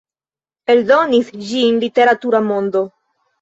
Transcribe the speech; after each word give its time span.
Eldonis 0.73 1.29
ĝin 1.51 1.77
Literatura 1.85 2.41
Mondo. 2.49 2.83